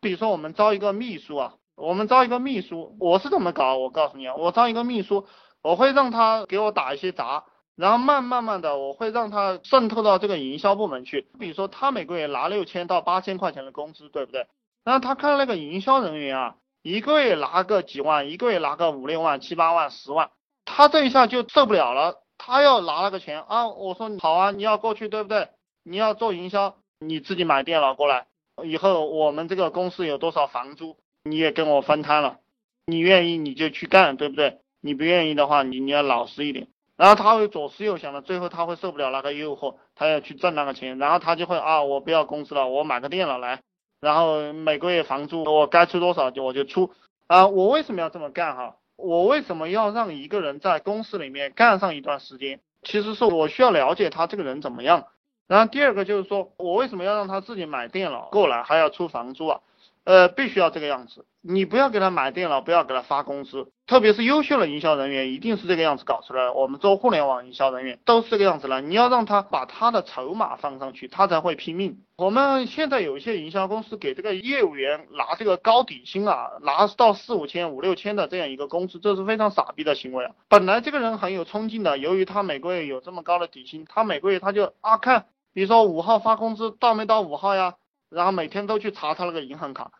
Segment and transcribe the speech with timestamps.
[0.00, 3.76] 比如说我们招一个秘书啊，我们招一个秘书，我是怎么搞？
[3.76, 5.26] 我告诉你啊，我招一个秘书，
[5.62, 7.44] 我会让他给我打一些杂，
[7.76, 11.28] 然后慢慢慢的，我会让他渗透到这个营销部门去。
[11.38, 14.46] 比如说他每个月拿六千到八千块钱的工资，对不对？
[14.84, 20.30] 然后他看那个营销人员啊，一个月拿个几万，一个月拿个五六万、七八万、十万，
[20.64, 23.68] 他这一下就受不了了，他要拿那个钱啊。
[23.68, 25.48] 我说好啊，你要过去对不对？
[25.82, 28.26] 你要做营销，你自己买电脑过来，
[28.64, 32.38] 以后我们这个公司有多少房租，你也跟我分摊了。
[32.86, 34.58] 你愿意你就去干，对不对？
[34.80, 36.68] 你不愿意的话，你你要老实一点。
[36.96, 43.60] 然后他会左思右想的，最后他会受不了那个诱惑，他要去挣那个钱，然后他就会啊，我不要公司了，我买个电脑来。
[44.00, 46.90] 然后每个月房租我该出多少就我就出
[47.26, 47.46] 啊！
[47.48, 48.76] 我为什么要这么干哈？
[48.96, 52.60] 我为什么要让一个人在公司里面干上一段时间？
[52.82, 55.06] 其实是我需要了解他这个人怎么样。
[55.50, 59.60] 然后第二个就是说我为什么要让他自己买电脑过来，还要出房租啊？
[60.04, 61.26] 呃，必须要这个样子。
[61.42, 66.52] 你不要给他买电脑，不要给他发工资，特别是优秀的营销人员，一定是这个样子搞出来的。
[66.52, 68.80] 我们做互联网营销人员都是这个样子的。
[68.80, 71.98] 你要让他把他的筹码放上去，他才会拼命。
[72.16, 80.32] 我们现在有一些营销公司给这个业务员拿这个高底薪啊，拿到四五千、五六千的这样一个工资，这是非常傻逼的行为啊。
[80.48, 87.74] 本来这个人很有冲劲的，由于他每个月有这么高的底薪，他每个月他就啊看，比如说五号发工资到没到五号呀，
[88.08, 89.90] 然后每天都去查他那个银行卡。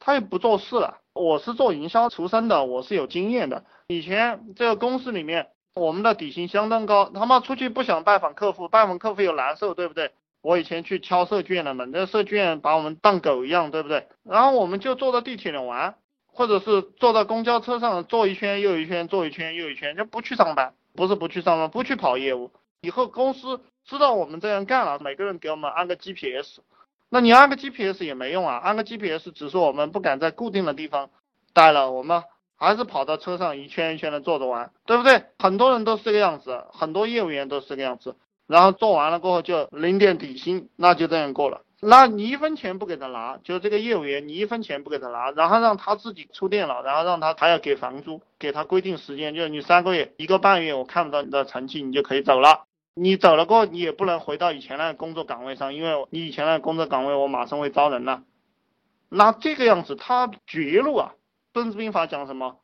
[0.00, 0.98] 他也不做事了。
[1.12, 3.64] 我是做营销出身的，我是有经验的。
[3.88, 7.10] 以前这个公司里面，我们的底薪相当高。
[7.12, 10.12] 他妈出去不想拜访客户，拜访客户又难受，对不对？
[10.40, 14.06] 我以前去敲设计院的门，这设计院把我们当狗一样，对不对？
[14.22, 20.74] 然后我们就坐到地铁里玩，或者是坐到公交车上坐一圈又一圈，坐一圈又一圈，就不去上班。
[20.94, 22.52] 不是不去上班，不去跑业务。
[22.82, 26.60] 以后公司知道我们这样干了，每个人给我们安个 GPS。
[27.08, 31.08] 那你安个 GPS 也没用啊，安个 GPS 只是我们不敢在固定的地方
[31.54, 32.22] 待了，我们
[32.58, 35.24] 还是跑到车上一圈一圈的坐着玩，对不对？
[35.38, 38.14] 很多人都是这个样子，很多业务员都是这个样子，
[38.46, 41.62] 然后做完了过后就零点底薪，那就这样过了。
[41.80, 52.66] 那你一分钱不给他拿，就这个业务员你一分钱不给他拿，然后让他自己出电脑，然后让他还要给房租，给他规定时间，就是你三个月一个半月我看不到你的成绩，你就可以走了。
[52.94, 58.24] 你走了过后，你也不能回到以前那个工作岗位上，因为你以前那个工作岗位我马上会招人了。
[59.08, 61.14] 那这个样子，他绝路啊！
[61.54, 62.60] 孙子兵法讲什么？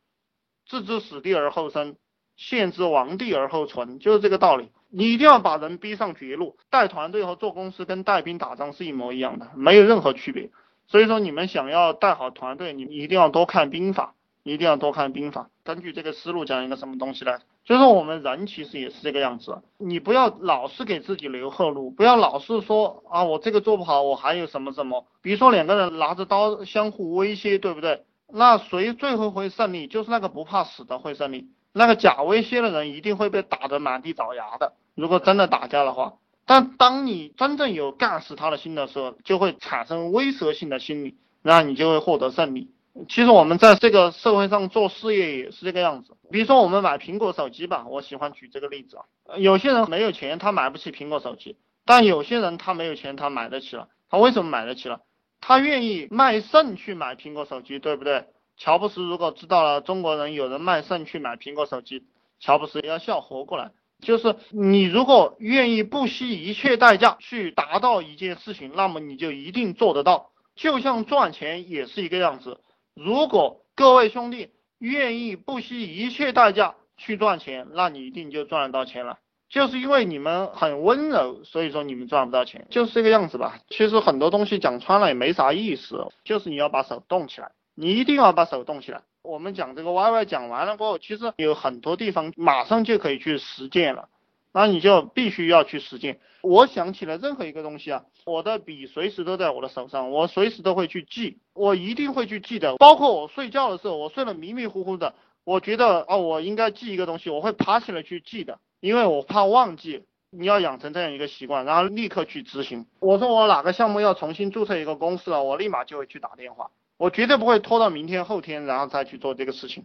[0.67, 1.97] 置之死地而后生，
[2.37, 4.71] 陷之亡地而后存，就是这个道理。
[4.89, 6.57] 你一定要把人逼上绝路。
[6.71, 10.51] 带团队和做公司跟带兵打仗是一模一样的，没有任何区别。
[10.87, 14.14] 所以说，你们想要带好团队，你一定要多看兵法。
[14.45, 17.39] 一定要多看兵法，根据这个思路讲一个什么东西呢？
[17.65, 25.07] 就是我们人其实也是这个样子，你不要老是给自己留后路，不要老是说啊我这个做不好，我还有什么什么。
[25.23, 28.05] 比如说两个人拿着刀相互威胁，对不对？
[28.31, 29.87] 那谁最后会胜利？
[29.87, 34.75] 就是那个不怕死的会胜利，那个假威胁的人一定会被打得满地找牙的。
[34.95, 42.71] 如果真的打架的话，但当你真正有干死他的心的时候，就会产生威慑性的心理，那你就会获得胜利。
[43.09, 46.17] 其实我们在这个社会上做事业也是这个样子。
[46.31, 49.05] 比如说我们买苹果手机吧，我喜欢举这个例子啊。
[49.37, 53.89] 有些人没有钱，他买不起苹果手机；但有些人他没有钱，他买得起了。
[54.09, 55.01] 他为什么买得起了？
[55.41, 58.27] 他愿意卖肾去买苹果手机，对不对？
[58.57, 62.05] 乔布斯如果知道了中国人有人卖肾去买苹果手机，
[62.39, 63.73] 乔布斯要笑活过来。
[64.01, 70.31] 就是你如果愿意不惜一切代价去达到一件事情，那么你就一定做得到。
[70.55, 72.61] 就像赚钱也是一个样子。
[72.95, 79.19] 如果各位兄弟愿意不惜一切代价去赚钱，那你一定就赚得到钱了。
[79.49, 83.59] 就是因为你们很温柔，所以说你们赚不到钱，就是这个样子吧。
[83.69, 89.03] 其实很多东西讲穿了也没啥意思，就是你要把手动起来，你一定要把手动起来。
[89.23, 94.09] 我们讲这个 Y Y 讲完了过后，其实有很多地方马上就可以去实践了。
[94.55, 96.21] 那你就必须要去实践。
[96.41, 102.77] 我想起了任何一个东西啊，我的笔随时都在我的手上，我随时都会去记，我一定会去记的。
[102.77, 105.15] 包括我睡觉的时候，我睡得迷迷糊糊的，
[105.45, 110.05] 我觉得啊，我应该记一个东西，我会爬起来去记的，因为我怕忘记。
[110.37, 112.87] 你要养成这样一个习惯，然后立刻去执行。
[112.99, 119.85] 我说我哪个项目要重新注册一个公司了，我立马就会去打电话，我绝对不会拖到明天后天然后再去做这个事情。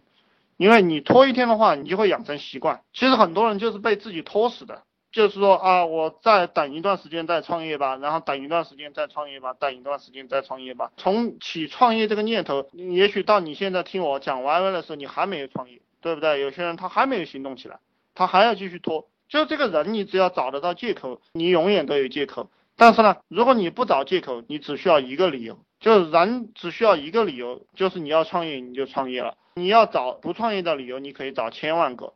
[0.60, 2.82] 因为你拖一天的话，你就会养成习惯。
[2.92, 10.92] 其实很多人就是被自己拖死的，就是说啊，我再等一段时间再创业吧，然后等一段时间再创业吧，等一段时间再创业吧。
[10.98, 16.42] 从起创业这个念头，也许到你现在听我讲歪歪的时候，你还没有创业，对不对？
[16.42, 17.78] 有些人他还没有行动起来，
[18.14, 19.08] 他还要继续拖。
[19.30, 22.50] 就这个人，你只要找得到借口，你永远都有借口。
[22.76, 32.14] 但是呢，如果你不找借口，你只需要一个理由，就是人只需要一个理由，就是你要创业你就创业了，你要找不创业的理由，你可以找千万个。